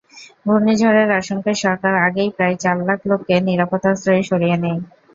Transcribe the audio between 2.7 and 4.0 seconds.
লাখ লোককে নিরাপদ